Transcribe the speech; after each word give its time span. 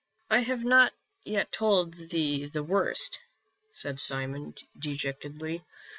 "I 0.31 0.39
have 0.39 0.63
not 0.63 0.93
yet 1.25 1.51
told 1.51 1.93
thee 1.93 2.47
the 2.47 2.63
worst," 2.63 3.19
said 3.71 3.99
Simon, 3.99 4.55
dejectedly. 4.79 5.61